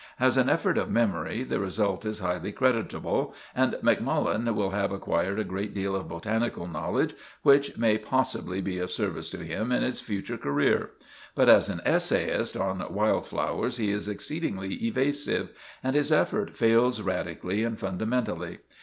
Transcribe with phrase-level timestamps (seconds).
[0.19, 5.37] "As an effort of memory the result is highly creditable, and Macmullen will have acquired
[5.37, 9.83] a great deal of botanical knowledge which may possibly be of service to him in
[9.83, 10.89] his future career;
[11.35, 15.49] but as an essayist on wild flowers he is exceedingly evasive,
[15.83, 18.57] and his effort fails radically and fundamentally.